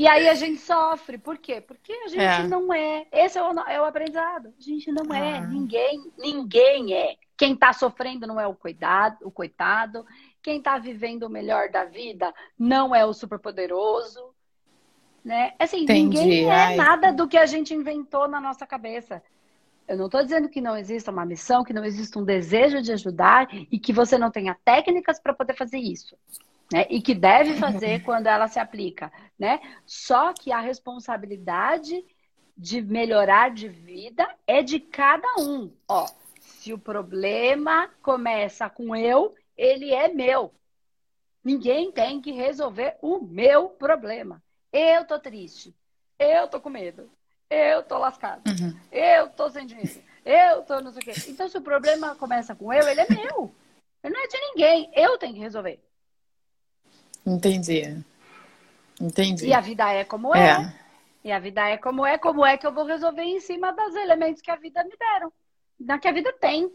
E 0.00 0.08
aí 0.08 0.30
a 0.30 0.34
gente 0.34 0.58
sofre. 0.62 1.18
Por 1.18 1.36
quê? 1.36 1.60
Porque 1.60 1.92
a 1.92 2.08
gente 2.08 2.22
é. 2.22 2.48
não 2.48 2.72
é. 2.72 3.06
Esse 3.12 3.36
é 3.36 3.42
o, 3.42 3.52
é 3.68 3.78
o 3.78 3.84
aprendizado. 3.84 4.48
A 4.58 4.62
gente 4.62 4.90
não 4.90 5.14
é. 5.14 5.36
Ah. 5.36 5.40
Ninguém, 5.42 6.10
ninguém 6.16 6.94
é. 6.94 7.16
Quem 7.36 7.52
está 7.52 7.74
sofrendo 7.74 8.26
não 8.26 8.40
é 8.40 8.46
o 8.46 8.54
cuidado, 8.54 9.18
o 9.22 9.30
coitado. 9.30 10.06
Quem 10.42 10.56
está 10.56 10.78
vivendo 10.78 11.24
o 11.24 11.28
melhor 11.28 11.68
da 11.68 11.84
vida 11.84 12.32
não 12.58 12.94
é 12.94 13.04
o 13.04 13.12
superpoderoso. 13.12 14.34
Né? 15.22 15.52
Assim, 15.58 15.82
Entendi. 15.82 16.16
ninguém 16.16 16.44
é 16.46 16.50
Ai. 16.50 16.76
nada 16.76 17.12
do 17.12 17.28
que 17.28 17.36
a 17.36 17.44
gente 17.44 17.74
inventou 17.74 18.26
na 18.26 18.40
nossa 18.40 18.66
cabeça. 18.66 19.22
Eu 19.90 19.96
não 19.96 20.06
estou 20.06 20.22
dizendo 20.22 20.48
que 20.48 20.60
não 20.60 20.76
exista 20.76 21.10
uma 21.10 21.26
missão, 21.26 21.64
que 21.64 21.72
não 21.72 21.84
exista 21.84 22.16
um 22.16 22.24
desejo 22.24 22.80
de 22.80 22.92
ajudar 22.92 23.48
e 23.52 23.76
que 23.76 23.92
você 23.92 24.16
não 24.16 24.30
tenha 24.30 24.56
técnicas 24.64 25.18
para 25.18 25.34
poder 25.34 25.54
fazer 25.54 25.78
isso. 25.78 26.16
Né? 26.72 26.86
E 26.88 27.02
que 27.02 27.12
deve 27.12 27.56
fazer 27.56 28.00
quando 28.06 28.28
ela 28.28 28.46
se 28.46 28.60
aplica. 28.60 29.12
Né? 29.36 29.58
Só 29.84 30.32
que 30.32 30.52
a 30.52 30.60
responsabilidade 30.60 32.04
de 32.56 32.80
melhorar 32.80 33.50
de 33.50 33.68
vida 33.68 34.32
é 34.46 34.62
de 34.62 34.78
cada 34.78 35.26
um. 35.40 35.72
Ó, 35.88 36.06
se 36.38 36.72
o 36.72 36.78
problema 36.78 37.90
começa 38.00 38.70
com 38.70 38.94
eu, 38.94 39.34
ele 39.56 39.92
é 39.92 40.06
meu. 40.06 40.54
Ninguém 41.42 41.90
tem 41.90 42.20
que 42.20 42.30
resolver 42.30 42.96
o 43.02 43.18
meu 43.18 43.70
problema. 43.70 44.40
Eu 44.72 45.04
tô 45.04 45.18
triste. 45.18 45.74
Eu 46.16 46.46
tô 46.46 46.60
com 46.60 46.70
medo. 46.70 47.10
Eu 47.50 47.82
tô 47.82 47.98
lascado. 47.98 48.42
Uhum. 48.48 48.78
Eu 48.92 49.28
tô 49.30 49.50
sem 49.50 49.66
dinheiro. 49.66 50.00
Eu 50.24 50.62
tô 50.62 50.80
não 50.80 50.92
sei 50.92 51.02
o 51.02 51.04
quê. 51.04 51.12
Então, 51.28 51.48
se 51.48 51.58
o 51.58 51.62
problema 51.62 52.14
começa 52.14 52.54
com 52.54 52.72
eu, 52.72 52.86
ele 52.86 53.00
é 53.00 53.06
meu. 53.08 53.52
Ele 54.04 54.14
não 54.14 54.22
é 54.22 54.28
de 54.28 54.40
ninguém. 54.40 54.90
Eu 54.94 55.18
tenho 55.18 55.34
que 55.34 55.40
resolver. 55.40 55.80
Entendi. 57.26 58.02
Entendi. 59.00 59.46
E 59.46 59.52
a 59.52 59.60
vida 59.60 59.90
é 59.92 60.04
como 60.04 60.34
é. 60.34 60.62
é. 60.62 60.80
E 61.24 61.32
a 61.32 61.38
vida 61.38 61.68
é 61.68 61.76
como 61.76 62.06
é, 62.06 62.16
como 62.16 62.46
é 62.46 62.56
que 62.56 62.66
eu 62.66 62.72
vou 62.72 62.84
resolver 62.84 63.22
em 63.22 63.40
cima 63.40 63.72
dos 63.72 63.94
elementos 63.96 64.40
que 64.40 64.50
a 64.50 64.56
vida 64.56 64.82
me 64.84 64.96
deram. 64.96 65.32
Da 65.78 65.98
que 65.98 66.08
a 66.08 66.12
vida 66.12 66.32
tem. 66.34 66.70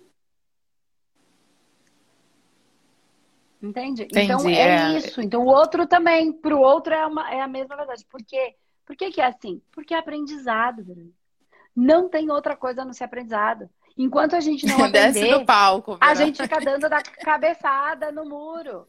Entende? 3.61 4.03
Entendi, 4.03 4.25
então 4.25 4.49
é, 4.49 4.93
é, 4.93 4.97
isso. 4.97 5.21
Então 5.21 5.43
o 5.43 5.47
outro 5.47 5.87
também, 5.87 6.31
para 6.31 6.55
o 6.55 6.59
outro 6.59 6.93
é, 6.93 7.05
uma, 7.05 7.31
é 7.33 7.41
a 7.41 7.47
mesma 7.47 7.75
verdade. 7.75 8.05
Por 8.05 8.23
quê? 8.23 8.55
Por 8.85 8.95
que, 8.95 9.11
que 9.11 9.21
é 9.21 9.25
assim? 9.25 9.61
Porque 9.71 9.93
é 9.93 9.97
aprendizado, 9.97 10.85
Não 11.75 12.07
tem 12.07 12.29
outra 12.29 12.55
coisa 12.55 12.81
a 12.81 12.85
não 12.85 12.93
ser 12.93 13.05
aprendizado. 13.05 13.69
Enquanto 13.97 14.35
a 14.35 14.39
gente 14.39 14.65
não 14.65 14.75
aprender, 14.83 15.39
do 15.39 15.45
palco, 15.45 15.97
a 15.99 16.13
gente 16.13 16.41
fica 16.41 16.59
dando 16.59 16.89
da 16.89 17.01
cabeçada 17.01 18.11
no 18.11 18.25
muro. 18.25 18.87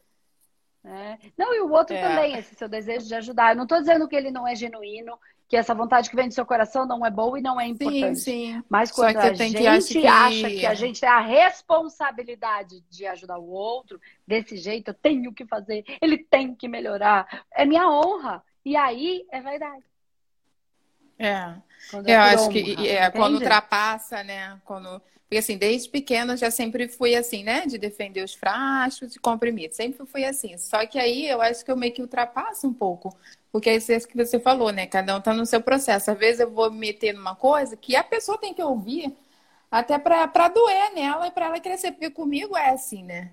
É. 0.83 1.17
Não, 1.37 1.53
e 1.53 1.59
o 1.59 1.71
outro 1.71 1.95
é. 1.95 2.01
também, 2.01 2.37
esse 2.37 2.55
seu 2.55 2.69
desejo 2.69 3.07
de 3.07 3.15
ajudar. 3.15 3.51
Eu 3.51 3.55
não 3.57 3.63
estou 3.63 3.79
dizendo 3.79 4.07
que 4.07 4.15
ele 4.15 4.31
não 4.31 4.47
é 4.47 4.55
genuíno, 4.55 5.17
que 5.47 5.55
essa 5.55 5.73
vontade 5.73 6.09
que 6.09 6.15
vem 6.15 6.27
do 6.27 6.33
seu 6.33 6.45
coração 6.45 6.85
não 6.85 7.05
é 7.05 7.09
boa 7.09 7.39
e 7.39 7.41
não 7.41 7.59
é 7.59 7.65
importante. 7.65 8.19
Sim, 8.19 8.53
sim. 8.53 8.63
Mas 8.69 8.91
quando 8.91 9.17
a 9.17 9.33
gente 9.33 9.57
que 9.93 10.07
acha 10.07 10.49
que 10.49 10.65
a 10.65 10.73
gente 10.73 10.99
tem 10.99 11.09
a 11.09 11.19
responsabilidade 11.19 12.81
de 12.89 13.05
ajudar 13.05 13.37
o 13.37 13.49
outro 13.49 13.99
desse 14.25 14.57
jeito, 14.57 14.89
eu 14.89 14.93
tenho 14.93 15.33
que 15.33 15.45
fazer, 15.45 15.85
ele 16.01 16.17
tem 16.17 16.53
que 16.53 16.67
melhorar, 16.67 17.45
é 17.51 17.65
minha 17.65 17.89
honra. 17.89 18.43
E 18.63 18.75
aí 18.75 19.25
é 19.31 19.41
vaidade. 19.41 19.83
É. 21.19 21.55
Quando 21.89 22.07
é 22.07 22.15
eu 22.15 22.19
acho 22.19 22.49
que 22.49 22.87
é, 22.87 23.09
quando 23.11 23.35
ultrapassa, 23.35 24.23
né? 24.23 24.59
Quando 24.65 25.01
porque 25.27 25.39
assim, 25.39 25.57
desde 25.57 25.89
pequena 25.89 26.37
já 26.37 26.49
sempre 26.49 26.87
fui 26.87 27.13
assim, 27.13 27.43
né? 27.43 27.65
De 27.65 27.77
defender 27.77 28.23
os 28.23 28.33
frascos 28.33 29.11
de 29.11 29.19
comprimidos. 29.19 29.75
Sempre 29.75 30.05
fui 30.05 30.23
assim. 30.23 30.57
Só 30.57 30.85
que 30.85 30.97
aí 30.97 31.27
eu 31.27 31.41
acho 31.41 31.65
que 31.65 31.71
eu 31.71 31.75
meio 31.75 31.93
que 31.93 32.01
ultrapasso 32.01 32.65
um 32.65 32.73
pouco. 32.73 33.13
Porque 33.51 33.69
é 33.69 33.75
isso 33.75 34.07
que 34.07 34.15
você 34.15 34.39
falou, 34.39 34.71
né? 34.71 34.87
Cada 34.87 35.17
um 35.17 35.21
tá 35.21 35.33
no 35.33 35.45
seu 35.45 35.61
processo. 35.61 36.11
Às 36.11 36.17
vezes 36.17 36.39
eu 36.39 36.49
vou 36.49 36.71
me 36.71 36.79
meter 36.79 37.13
numa 37.13 37.35
coisa 37.35 37.75
que 37.75 37.93
a 37.93 38.03
pessoa 38.05 38.37
tem 38.37 38.53
que 38.53 38.63
ouvir 38.63 39.13
até 39.69 39.99
pra, 39.99 40.47
doer 40.47 40.93
nela 40.93 41.27
e 41.27 41.31
pra 41.31 41.47
ela 41.47 41.59
crescer. 41.59 41.91
Porque 41.91 42.09
comigo 42.09 42.55
é 42.55 42.69
assim, 42.69 43.03
né? 43.03 43.29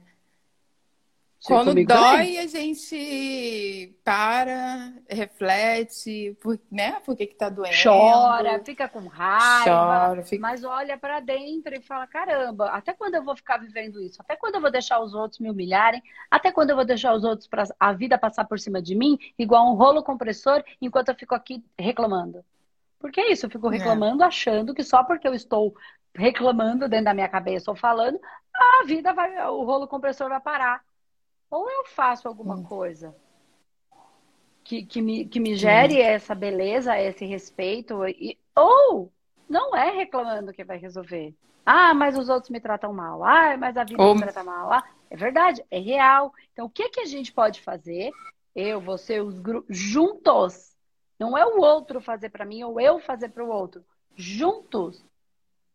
Quando 1.47 1.75
dói, 1.85 2.39
a 2.39 2.47
gente 2.47 3.95
para, 4.03 4.95
reflete, 5.07 6.35
por, 6.41 6.59
né? 6.73 6.93
Por 7.01 7.15
que, 7.15 7.27
que 7.27 7.35
tá 7.35 7.51
doendo? 7.51 7.77
Chora, 7.83 8.65
fica 8.65 8.89
com 8.89 9.07
raiva. 9.07 9.65
Chora, 9.65 10.23
fica... 10.23 10.41
Mas 10.41 10.65
olha 10.65 10.97
para 10.97 11.21
dentro 11.21 11.75
e 11.75 11.83
fala: 11.83 12.07
caramba, 12.07 12.71
até 12.71 12.95
quando 12.95 13.17
eu 13.17 13.23
vou 13.23 13.37
ficar 13.37 13.59
vivendo 13.59 14.01
isso? 14.01 14.23
Até 14.23 14.37
quando 14.37 14.55
eu 14.55 14.61
vou 14.63 14.71
deixar 14.71 15.01
os 15.01 15.13
outros 15.13 15.39
me 15.39 15.51
humilharem? 15.51 16.03
Até 16.31 16.51
quando 16.51 16.71
eu 16.71 16.77
vou 16.77 16.85
deixar 16.85 17.13
os 17.13 17.25
outros 17.25 17.47
para 17.47 17.65
a 17.79 17.93
vida 17.93 18.17
passar 18.17 18.47
por 18.47 18.59
cima 18.59 18.81
de 18.81 18.95
mim, 18.95 19.19
igual 19.39 19.71
um 19.71 19.75
rolo 19.75 20.03
compressor, 20.03 20.65
enquanto 20.81 21.11
eu 21.11 21.15
fico 21.15 21.35
aqui 21.35 21.63
reclamando? 21.79 22.43
Porque 22.99 23.21
é 23.21 23.31
isso, 23.31 23.45
eu 23.45 23.51
fico 23.51 23.71
é. 23.71 23.77
reclamando, 23.77 24.23
é. 24.23 24.27
achando 24.27 24.73
que 24.75 24.83
só 24.83 25.05
porque 25.05 25.29
eu 25.29 25.35
estou 25.35 25.75
reclamando 26.15 26.89
dentro 26.89 27.05
da 27.05 27.13
minha 27.13 27.29
cabeça 27.29 27.71
ou 27.71 27.77
falando, 27.77 28.19
a 28.55 28.85
vida 28.87 29.13
vai, 29.13 29.47
o 29.49 29.63
rolo 29.63 29.87
compressor 29.87 30.31
vai 30.31 30.41
parar 30.41 30.83
ou 31.51 31.71
eu 31.71 31.85
faço 31.87 32.29
alguma 32.29 32.57
hum. 32.57 32.63
coisa 32.65 33.15
que, 34.65 34.85
que, 34.85 35.03
me, 35.03 35.27
que 35.27 35.39
me 35.39 35.55
gere 35.55 36.01
essa 36.01 36.35
beleza, 36.35 36.99
esse 36.99 37.27
respeito, 37.27 38.07
e, 38.09 38.39
ou 38.57 39.13
não 39.49 39.77
é 39.77 39.91
reclamando 39.91 40.53
que 40.53 40.65
vai 40.65 40.79
resolver. 40.79 41.35
Ah, 41.67 41.95
mas 41.95 42.17
os 42.17 42.29
outros 42.29 42.51
me 42.51 42.61
tratam 42.61 42.93
mal. 42.93 43.23
Ah, 43.23 43.57
mas 43.57 43.77
a 43.77 43.85
vida 43.85 44.03
ou... 44.03 44.15
me 44.15 44.23
trata 44.23 44.43
mal. 44.43 44.73
Ah, 44.73 44.85
é 45.11 45.17
verdade, 45.17 45.65
é 45.71 45.79
real. 45.79 46.33
Então, 46.53 46.67
o 46.67 46.71
que, 46.71 46.89
que 46.89 47.01
a 47.01 47.07
gente 47.07 47.33
pode 47.33 47.61
fazer? 47.61 48.11
Eu, 48.55 48.81
você, 48.81 49.21
os 49.21 49.39
grupos, 49.39 49.77
juntos. 49.77 50.75
Não 51.19 51.37
é 51.37 51.45
o 51.47 51.61
outro 51.61 52.01
fazer 52.01 52.31
para 52.31 52.45
mim 52.45 52.65
ou 52.65 52.81
eu 52.81 52.99
fazer 53.01 53.29
para 53.29 53.45
o 53.45 53.49
outro. 53.49 53.85
Juntos 54.17 55.05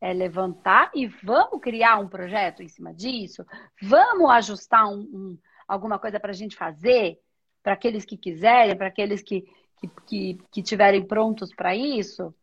é 0.02 0.14
levantar 0.14 0.92
e 0.94 1.08
vamos 1.08 1.60
criar 1.62 1.98
um 2.00 2.08
projeto 2.08 2.62
em 2.62 2.68
cima 2.68 2.94
disso. 2.94 3.46
Vamos 3.82 4.30
ajustar 4.32 4.88
um, 4.88 5.00
um, 5.00 5.38
alguma 5.70 6.00
coisa 6.00 6.20
para 6.20 6.32
a 6.32 6.34
gente 6.34 6.56
fazer, 6.56 7.20
para 7.62 7.74
aqueles 7.74 8.04
que 8.04 8.18
quiserem, 8.18 8.76
para 8.76 8.88
aqueles 8.88 9.22
que, 9.22 9.42
que, 9.78 9.88
que, 10.08 10.38
que 10.52 10.64
tiverem 10.64 11.06
prontos 11.06 11.54
para 11.54 11.76
isso? 11.76 12.34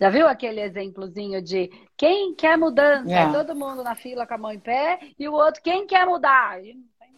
Já 0.00 0.08
viu 0.08 0.26
aquele 0.26 0.62
exemplozinho 0.62 1.42
de 1.42 1.70
quem 1.96 2.34
quer 2.34 2.56
mudança? 2.56 3.06
Yeah. 3.08 3.30
É. 3.30 3.44
Todo 3.44 3.54
mundo 3.56 3.84
na 3.84 3.94
fila 3.94 4.26
com 4.26 4.34
a 4.34 4.38
mão 4.38 4.50
em 4.50 4.58
pé 4.58 4.98
e 5.18 5.28
o 5.28 5.34
outro, 5.34 5.62
quem 5.62 5.86
quer 5.86 6.06
mudar? 6.06 6.64
E 6.64 6.74
não 6.74 6.84
tem 6.98 7.10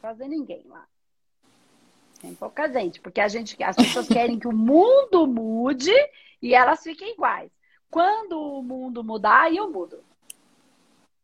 fazer 0.00 0.26
ninguém 0.26 0.64
lá. 0.66 0.84
Tem 2.20 2.34
pouca 2.34 2.68
gente, 2.68 3.00
porque 3.00 3.20
a 3.20 3.28
gente, 3.28 3.62
as 3.62 3.76
pessoas 3.76 4.08
querem 4.08 4.38
que 4.38 4.48
o 4.48 4.52
mundo 4.52 5.26
mude 5.26 5.94
e 6.42 6.52
elas 6.52 6.82
fiquem 6.82 7.12
iguais. 7.12 7.50
Quando 7.88 8.38
o 8.38 8.62
mundo 8.62 9.02
mudar, 9.04 9.52
eu 9.54 9.70
mudo. 9.70 10.02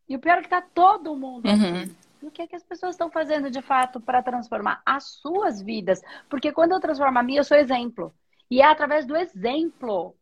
E 0.08 0.14
o 0.16 0.20
pior 0.20 0.38
é 0.38 0.42
que 0.42 0.48
tá 0.48 0.62
todo 0.62 1.16
mundo 1.16 1.46
uhum. 1.46 1.52
assim 1.52 2.05
o 2.22 2.30
que, 2.30 2.42
é 2.42 2.46
que 2.46 2.56
as 2.56 2.62
pessoas 2.62 2.92
estão 2.92 3.10
fazendo 3.10 3.50
de 3.50 3.60
fato 3.60 4.00
para 4.00 4.22
transformar 4.22 4.80
as 4.84 5.04
suas 5.04 5.60
vidas. 5.60 6.00
Porque 6.28 6.52
quando 6.52 6.72
eu 6.72 6.80
transformo 6.80 7.18
a 7.18 7.22
minha, 7.22 7.40
eu 7.40 7.44
sou 7.44 7.56
exemplo. 7.56 8.14
E 8.50 8.60
é 8.60 8.64
através 8.64 9.06
do 9.06 9.16
exemplo 9.16 10.14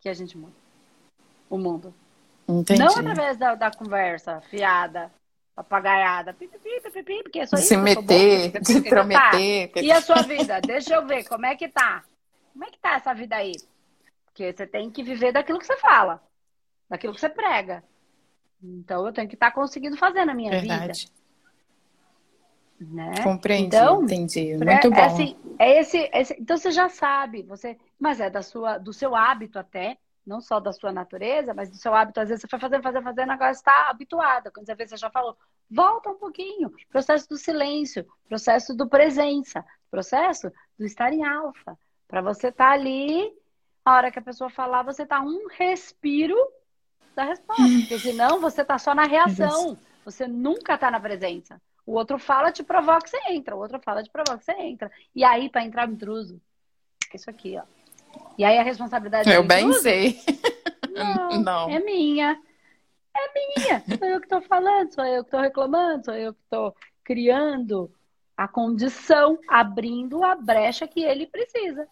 que 0.00 0.08
a 0.08 0.14
gente 0.14 0.36
muda 0.36 0.54
o 1.48 1.58
mundo. 1.58 1.94
Entendi. 2.48 2.80
Não 2.80 2.88
através 2.88 3.36
da, 3.36 3.54
da 3.54 3.70
conversa 3.70 4.40
fiada, 4.42 5.12
papagaiada, 5.54 6.32
pipipi, 6.32 6.80
pipipi, 6.82 7.22
porque 7.22 7.40
é 7.40 7.46
só 7.46 7.56
isso. 7.56 7.68
Se 7.68 7.76
meter, 7.76 8.52
se 8.64 8.80
prometer. 8.88 9.68
Tá. 9.68 9.80
E 9.80 9.92
a 9.92 10.00
sua 10.00 10.22
vida? 10.22 10.60
Deixa 10.60 10.94
eu 10.94 11.06
ver, 11.06 11.28
como 11.28 11.46
é 11.46 11.54
que 11.54 11.68
tá? 11.68 12.02
Como 12.52 12.64
é 12.64 12.70
que 12.70 12.78
tá 12.78 12.94
essa 12.94 13.14
vida 13.14 13.36
aí? 13.36 13.52
Porque 14.26 14.52
você 14.52 14.66
tem 14.66 14.90
que 14.90 15.02
viver 15.02 15.32
daquilo 15.32 15.58
que 15.58 15.66
você 15.66 15.76
fala, 15.76 16.22
daquilo 16.88 17.14
que 17.14 17.20
você 17.20 17.28
prega. 17.28 17.84
Então 18.62 19.06
eu 19.06 19.12
tenho 19.12 19.28
que 19.28 19.34
estar 19.34 19.50
tá 19.50 19.54
conseguindo 19.54 19.96
fazer 19.96 20.24
na 20.24 20.34
minha 20.34 20.50
Verdade. 20.50 21.06
vida. 21.06 21.22
Né? 22.80 23.22
Compreendi, 23.22 23.76
então, 23.76 24.02
entendi. 24.02 24.56
Muito 24.56 24.68
é, 24.68 24.90
bom. 24.90 24.96
É 24.96 25.04
assim, 25.04 25.36
é 25.58 25.80
esse, 25.80 26.10
esse, 26.12 26.36
então 26.38 26.56
você 26.56 26.70
já 26.70 26.88
sabe, 26.88 27.42
você, 27.42 27.78
mas 27.98 28.20
é 28.20 28.28
da 28.28 28.42
sua, 28.42 28.78
do 28.78 28.92
seu 28.92 29.14
hábito 29.14 29.58
até, 29.58 29.96
não 30.26 30.40
só 30.40 30.58
da 30.58 30.72
sua 30.72 30.92
natureza, 30.92 31.54
mas 31.54 31.68
do 31.68 31.76
seu 31.76 31.94
hábito. 31.94 32.20
Às 32.20 32.28
vezes 32.28 32.42
você 32.42 32.48
foi 32.48 32.58
fazendo, 32.58 32.82
fazendo, 32.82 33.04
fazendo, 33.04 33.30
agora 33.30 33.50
está 33.50 33.88
habituada. 33.88 34.50
Quando 34.50 34.66
você 34.66 34.74
vê, 34.74 34.86
você 34.86 34.96
já 34.96 35.10
falou, 35.10 35.36
volta 35.70 36.10
um 36.10 36.18
pouquinho. 36.18 36.72
Processo 36.90 37.28
do 37.28 37.36
silêncio, 37.36 38.06
processo 38.28 38.74
do 38.74 38.88
presença, 38.88 39.64
processo 39.90 40.50
do 40.78 40.84
estar 40.84 41.12
em 41.12 41.24
alfa. 41.24 41.78
Para 42.08 42.20
você 42.20 42.48
estar 42.48 42.66
tá 42.66 42.72
ali, 42.72 43.32
a 43.84 43.94
hora 43.94 44.10
que 44.10 44.18
a 44.18 44.22
pessoa 44.22 44.50
falar, 44.50 44.82
você 44.82 45.06
tá 45.06 45.20
um 45.20 45.46
respiro 45.48 46.36
da 47.14 47.24
resposta. 47.24 47.62
Porque 47.62 47.98
senão 47.98 48.40
você 48.40 48.64
tá 48.64 48.78
só 48.78 48.94
na 48.94 49.04
reação. 49.06 49.76
Você 50.04 50.26
nunca 50.26 50.76
tá 50.76 50.90
na 50.90 51.00
presença. 51.00 51.60
O 51.86 51.92
outro 51.92 52.18
fala, 52.18 52.52
te 52.52 52.62
provoca, 52.62 53.06
você 53.06 53.18
entra. 53.30 53.56
O 53.56 53.58
outro 53.58 53.80
fala, 53.80 54.02
te 54.02 54.10
provoca, 54.10 54.42
você 54.42 54.52
entra. 54.52 54.90
E 55.14 55.24
aí, 55.24 55.48
para 55.48 55.64
entrar 55.64 55.88
o 55.88 55.92
intruso, 55.92 56.40
isso 57.12 57.28
aqui, 57.28 57.58
ó. 57.58 57.62
E 58.36 58.44
aí 58.44 58.58
a 58.58 58.62
responsabilidade 58.62 59.30
Eu 59.30 59.42
bem 59.42 59.66
intruso, 59.66 59.82
sei. 59.82 60.18
Não, 60.90 61.30
não, 61.42 61.70
é 61.70 61.80
minha. 61.80 62.38
É 63.14 63.32
minha. 63.34 63.84
Sou 63.98 64.08
eu 64.08 64.20
que 64.20 64.26
estou 64.26 64.42
falando, 64.42 64.94
sou 64.94 65.04
eu 65.04 65.22
que 65.22 65.28
estou 65.28 65.40
reclamando, 65.40 66.04
sou 66.04 66.14
eu 66.14 66.32
que 66.32 66.40
estou 66.42 66.74
criando 67.04 67.90
a 68.36 68.48
condição, 68.48 69.38
abrindo 69.48 70.24
a 70.24 70.34
brecha 70.34 70.86
que 70.86 71.02
ele 71.02 71.26
precisa. 71.26 71.86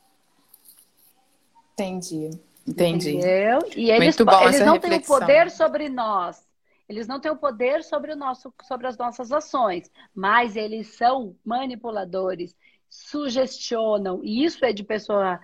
Entendi. 1.72 2.30
Entendi. 2.70 3.16
Entendeu? 3.16 3.58
E 3.76 3.90
eles, 3.90 4.16
eles 4.18 4.60
não 4.60 4.78
têm 4.78 4.98
o 4.98 5.02
poder 5.02 5.50
sobre 5.50 5.88
nós. 5.88 6.48
Eles 6.88 7.06
não 7.06 7.20
têm 7.20 7.30
o 7.30 7.36
poder 7.36 7.84
sobre, 7.84 8.12
o 8.12 8.16
nosso, 8.16 8.52
sobre 8.62 8.86
as 8.86 8.96
nossas 8.96 9.30
ações, 9.30 9.90
mas 10.14 10.56
eles 10.56 10.88
são 10.88 11.36
manipuladores, 11.44 12.56
sugestionam, 12.88 14.20
e 14.24 14.44
isso 14.44 14.64
é 14.64 14.72
de 14.72 14.82
pessoa 14.82 15.38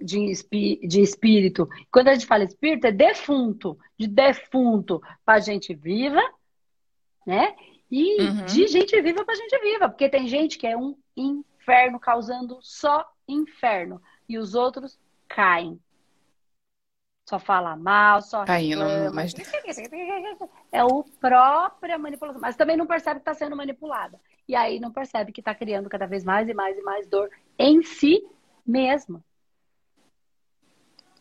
de, 0.00 0.32
de 0.86 1.00
espírito. 1.00 1.68
Quando 1.90 2.08
a 2.08 2.14
gente 2.14 2.26
fala 2.26 2.42
espírito, 2.42 2.86
é 2.86 2.92
defunto, 2.92 3.78
de 3.96 4.08
defunto 4.08 5.00
para 5.24 5.38
gente 5.38 5.72
viva, 5.72 6.22
né? 7.24 7.54
E 7.90 8.20
uhum. 8.20 8.44
de 8.44 8.66
gente 8.66 9.00
viva 9.00 9.24
para 9.24 9.36
gente 9.36 9.58
viva, 9.60 9.88
porque 9.88 10.08
tem 10.08 10.26
gente 10.26 10.58
que 10.58 10.66
é 10.66 10.76
um 10.76 10.96
inferno 11.16 12.00
causando 12.00 12.58
só 12.60 13.08
inferno 13.26 14.02
e 14.28 14.36
os 14.36 14.54
outros 14.54 14.98
caem. 15.28 15.78
Só 17.28 17.38
fala 17.38 17.76
mal, 17.76 18.22
só 18.22 18.42
Caindo, 18.46 18.82
mas... 19.12 19.34
É 20.72 20.82
o 20.82 21.04
própria 21.20 21.98
manipulação. 21.98 22.40
Mas 22.40 22.56
também 22.56 22.74
não 22.74 22.86
percebe 22.86 23.20
que 23.20 23.28
está 23.28 23.34
sendo 23.34 23.54
manipulada. 23.54 24.18
E 24.48 24.56
aí 24.56 24.80
não 24.80 24.90
percebe 24.90 25.30
que 25.30 25.42
está 25.42 25.54
criando 25.54 25.90
cada 25.90 26.06
vez 26.06 26.24
mais 26.24 26.48
e 26.48 26.54
mais 26.54 26.78
e 26.78 26.80
mais 26.80 27.06
dor 27.06 27.28
em 27.58 27.82
si 27.82 28.26
mesma. 28.64 29.22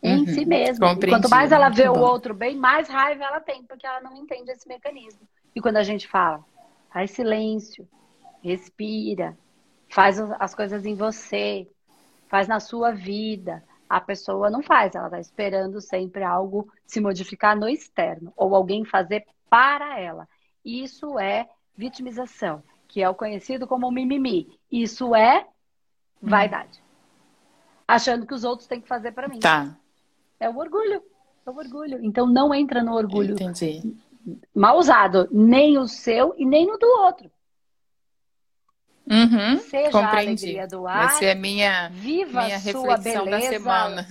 Em 0.02 0.20
uhum. 0.20 0.28
si 0.28 0.46
mesma. 0.46 0.96
quanto 0.98 1.30
mais 1.30 1.52
ela 1.52 1.68
vê 1.68 1.90
o 1.90 2.00
outro 2.00 2.34
bem, 2.34 2.56
mais 2.56 2.88
raiva 2.88 3.26
ela 3.26 3.42
tem, 3.42 3.64
porque 3.64 3.86
ela 3.86 4.00
não 4.00 4.16
entende 4.16 4.50
esse 4.50 4.66
mecanismo. 4.66 5.28
E 5.54 5.60
quando 5.60 5.76
a 5.76 5.84
gente 5.84 6.08
fala, 6.08 6.42
faz 6.90 7.12
silêncio, 7.12 7.86
respira, 8.42 9.38
faz 9.90 10.22
as 10.40 10.56
coisas 10.56 10.86
em 10.86 10.96
você, 10.96 11.68
faz 12.30 12.48
na 12.48 12.62
sua 12.62 12.94
vida, 12.94 13.62
a 13.90 14.02
pessoa 14.02 14.50
não 14.50 14.62
faz, 14.62 14.96
ela 14.96 15.08
está 15.08 15.20
esperando 15.20 15.80
sempre 15.80 16.24
algo 16.24 16.72
se 16.86 17.00
modificar 17.00 17.58
no 17.58 17.68
externo 17.68 18.34
ou 18.36 18.56
alguém 18.56 18.84
fazer 18.84 19.26
para 19.50 20.00
ela. 20.00 20.28
Isso 20.64 21.18
é 21.18 21.50
vitimização, 21.76 22.62
que 22.88 23.02
é 23.02 23.10
o 23.10 23.16
conhecido 23.16 23.68
como 23.68 23.90
mimimi. 23.92 24.60
Isso 24.72 25.16
é 25.16 25.48
vaidade. 26.22 26.84
Achando 27.88 28.26
que 28.26 28.34
os 28.34 28.44
outros 28.44 28.68
têm 28.68 28.82
que 28.82 28.88
fazer 28.88 29.14
para 29.14 29.28
mim. 29.28 29.40
Tá. 29.40 29.78
É 30.40 30.50
o 30.50 30.58
orgulho. 30.58 31.02
É 31.46 31.50
o 31.50 31.56
orgulho. 31.56 32.04
Então 32.04 32.26
não 32.26 32.54
entra 32.54 32.84
no 32.84 32.94
orgulho 32.94 33.34
Entendi. 33.34 33.96
mal 34.54 34.78
usado, 34.78 35.30
nem 35.32 35.78
o 35.78 35.88
seu 35.88 36.34
e 36.38 36.46
nem 36.46 36.66
no 36.66 36.78
do 36.78 36.88
outro. 36.88 37.32
Uhum, 39.10 39.58
Seja 39.60 39.92
compreendi. 39.92 40.06
a 40.06 40.20
alegria 40.20 40.68
do 40.68 40.86
ar. 40.86 41.06
Essa 41.06 41.26
é 41.26 41.36
minha, 41.36 41.90
viva 41.90 42.44
minha 42.44 42.58
a 42.58 42.60
sua 42.60 42.98
beleza, 42.98 43.26
da 43.26 43.42
semana. 43.42 44.08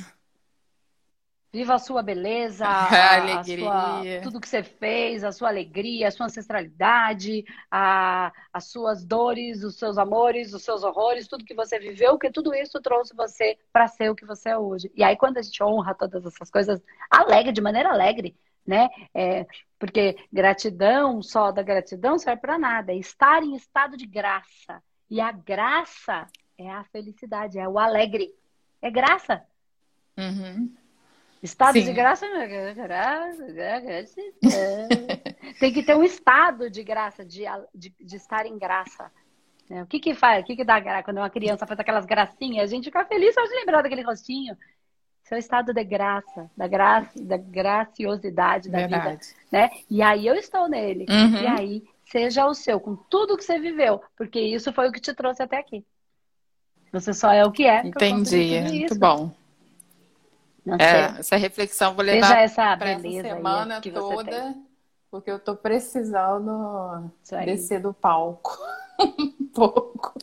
Viva 1.52 1.74
a 1.74 1.78
sua 1.78 2.02
beleza, 2.02 2.66
a, 2.66 3.14
alegria. 3.16 3.70
A 3.70 4.02
sua, 4.02 4.20
tudo 4.22 4.40
que 4.40 4.48
você 4.48 4.62
fez, 4.62 5.22
a 5.24 5.32
sua 5.32 5.48
alegria, 5.48 6.08
a 6.08 6.10
sua 6.10 6.26
ancestralidade, 6.26 7.44
a, 7.70 8.32
as 8.52 8.70
suas 8.70 9.04
dores, 9.04 9.62
os 9.62 9.76
seus 9.76 9.96
amores, 9.96 10.52
os 10.52 10.62
seus 10.62 10.82
horrores, 10.82 11.28
tudo 11.28 11.44
que 11.44 11.54
você 11.54 11.78
viveu, 11.78 12.12
porque 12.12 12.30
tudo 12.30 12.54
isso 12.54 12.80
trouxe 12.80 13.14
você 13.14 13.58
para 13.72 13.86
ser 13.88 14.10
o 14.10 14.14
que 14.14 14.26
você 14.26 14.50
é 14.50 14.58
hoje. 14.58 14.90
E 14.94 15.04
aí, 15.04 15.16
quando 15.16 15.38
a 15.38 15.42
gente 15.42 15.62
honra 15.62 15.94
todas 15.94 16.26
essas 16.26 16.50
coisas, 16.50 16.82
alegre, 17.10 17.52
de 17.52 17.60
maneira 17.60 17.90
alegre, 17.90 18.36
né? 18.66 18.88
É, 19.14 19.46
porque 19.78 20.16
gratidão, 20.32 21.22
só 21.22 21.52
da 21.52 21.62
gratidão 21.62 22.18
serve 22.18 22.40
para 22.40 22.58
nada. 22.58 22.92
É 22.92 22.96
estar 22.96 23.42
em 23.42 23.54
estado 23.54 23.96
de 23.96 24.06
graça. 24.06 24.82
E 25.10 25.20
a 25.20 25.30
graça 25.30 26.26
é 26.58 26.70
a 26.70 26.84
felicidade, 26.84 27.58
é 27.58 27.68
o 27.68 27.78
alegre. 27.78 28.34
É 28.80 28.90
graça. 28.90 29.42
Uhum. 30.16 30.74
Estado 31.42 31.74
Sim. 31.74 31.84
de 31.84 31.92
graça, 31.92 32.26
graça, 32.74 33.46
graça. 33.52 34.20
Tem 35.60 35.72
que 35.72 35.82
ter 35.82 35.94
um 35.94 36.02
estado 36.02 36.70
de 36.70 36.82
graça, 36.82 37.24
de, 37.24 37.44
de, 37.74 37.94
de 38.00 38.16
estar 38.16 38.46
em 38.46 38.58
graça. 38.58 39.12
Né? 39.68 39.82
O 39.82 39.86
que 39.86 40.00
que 40.00 40.14
faz? 40.14 40.42
O 40.42 40.46
que 40.46 40.56
que 40.56 40.64
dá 40.64 40.80
graça? 40.80 41.04
Quando 41.04 41.18
uma 41.18 41.30
criança 41.30 41.66
faz 41.66 41.78
aquelas 41.78 42.06
gracinhas, 42.06 42.64
a 42.64 42.74
gente 42.74 42.86
fica 42.86 43.04
feliz 43.04 43.34
só 43.34 43.42
de 43.44 43.54
lembrar 43.54 43.82
daquele 43.82 44.02
rostinho. 44.02 44.56
Seu 45.28 45.36
estado 45.38 45.74
de 45.74 45.82
graça, 45.82 46.48
da 46.56 46.68
graça, 46.68 47.10
da 47.20 47.36
graciosidade 47.36 48.70
da 48.70 48.78
Verdade. 48.78 49.04
vida, 49.04 49.20
né? 49.50 49.70
E 49.90 50.00
aí 50.00 50.24
eu 50.24 50.36
estou 50.36 50.68
nele. 50.68 51.04
Uhum. 51.10 51.42
E 51.42 51.46
aí 51.46 51.84
seja 52.04 52.46
o 52.46 52.54
seu, 52.54 52.78
com 52.78 52.94
tudo 52.94 53.36
que 53.36 53.42
você 53.42 53.58
viveu, 53.58 54.00
porque 54.16 54.38
isso 54.38 54.72
foi 54.72 54.88
o 54.88 54.92
que 54.92 55.00
te 55.00 55.12
trouxe 55.12 55.42
até 55.42 55.58
aqui. 55.58 55.84
Você 56.92 57.12
só 57.12 57.32
é 57.32 57.44
o 57.44 57.50
que 57.50 57.66
é. 57.66 57.84
Entendi, 57.84 58.60
muito 58.60 58.96
bom. 58.96 59.32
É, 60.78 61.18
essa 61.18 61.36
reflexão 61.36 61.94
vou 61.94 62.04
levar 62.04 62.38
essa 62.38 62.76
para 62.76 62.90
essa 62.90 63.02
semana 63.02 63.80
toda, 63.80 64.54
porque 65.10 65.30
eu 65.30 65.40
tô 65.40 65.56
precisando 65.56 67.10
descer 67.44 67.80
do 67.80 67.92
palco 67.92 68.56
um 69.18 69.46
pouco. 69.52 70.14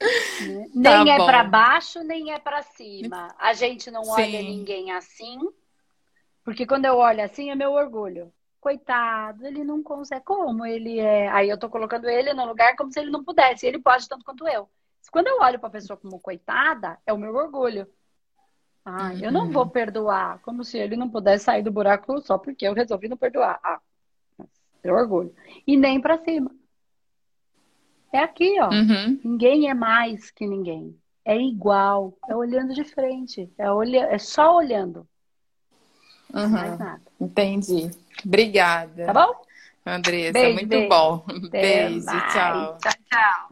Né? 0.00 0.66
Nem 0.74 1.06
tá 1.06 1.14
é 1.14 1.16
para 1.16 1.44
baixo, 1.44 2.02
nem 2.04 2.32
é 2.32 2.38
para 2.38 2.62
cima. 2.62 3.34
A 3.38 3.52
gente 3.52 3.90
não 3.90 4.04
Sim. 4.04 4.10
olha 4.12 4.42
ninguém 4.42 4.92
assim, 4.92 5.38
porque 6.44 6.66
quando 6.66 6.84
eu 6.84 6.96
olho 6.96 7.22
assim 7.22 7.50
é 7.50 7.54
meu 7.54 7.72
orgulho. 7.72 8.32
Coitado, 8.60 9.46
ele 9.46 9.62
não 9.62 9.82
consegue. 9.82 10.24
Como 10.24 10.64
ele 10.64 10.98
é? 10.98 11.28
Aí 11.28 11.48
eu 11.48 11.58
tô 11.58 11.68
colocando 11.68 12.08
ele 12.08 12.32
no 12.32 12.46
lugar 12.46 12.74
como 12.74 12.92
se 12.92 12.98
ele 12.98 13.10
não 13.10 13.22
pudesse. 13.22 13.66
Ele 13.66 13.78
pode 13.78 14.08
tanto 14.08 14.24
quanto 14.24 14.48
eu. 14.48 14.68
Quando 15.10 15.28
eu 15.28 15.40
olho 15.40 15.58
para 15.58 15.70
pessoa 15.70 15.96
como 15.96 16.18
coitada, 16.18 16.98
é 17.06 17.12
o 17.12 17.18
meu 17.18 17.34
orgulho. 17.34 17.86
Ah, 18.84 19.14
eu 19.20 19.30
não 19.30 19.50
vou 19.50 19.64
uhum. 19.64 19.68
perdoar, 19.68 20.40
como 20.40 20.64
se 20.64 20.78
ele 20.78 20.96
não 20.96 21.10
pudesse 21.10 21.44
sair 21.44 21.62
do 21.62 21.70
buraco 21.70 22.20
só 22.22 22.38
porque 22.38 22.66
eu 22.66 22.72
resolvi 22.72 23.08
não 23.08 23.16
perdoar. 23.16 23.60
Ah, 23.62 23.80
é 24.82 24.90
orgulho. 24.90 25.34
E 25.66 25.76
nem 25.76 26.00
para 26.00 26.16
cima. 26.18 26.50
É 28.12 28.18
aqui, 28.20 28.58
ó. 28.60 28.70
Uhum. 28.70 29.20
Ninguém 29.24 29.68
é 29.68 29.74
mais 29.74 30.30
que 30.30 30.46
ninguém. 30.46 30.96
É 31.24 31.36
igual. 31.36 32.14
É 32.28 32.34
olhando 32.34 32.74
de 32.74 32.84
frente. 32.84 33.50
É, 33.58 33.70
olha... 33.70 34.06
é 34.10 34.18
só 34.18 34.56
olhando. 34.56 35.06
Uhum. 36.32 36.48
Mais 36.48 36.78
nada. 36.78 37.02
Entendi. 37.20 37.90
Obrigada. 38.24 39.06
Tá 39.06 39.12
bom? 39.12 39.34
Andressa, 39.86 40.32
beijo, 40.32 40.54
muito 40.54 40.68
beijo. 40.68 40.88
bom. 40.88 41.24
Beijo, 41.50 42.06
tchau. 42.06 42.78
Tchau, 42.78 42.92
tchau. 43.10 43.47